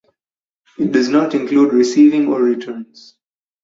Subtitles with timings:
[0.79, 3.17] It does not include receiving or returns.